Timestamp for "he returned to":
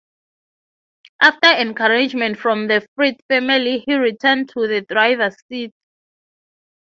3.85-4.67